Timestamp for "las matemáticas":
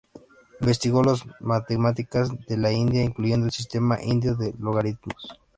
1.03-2.29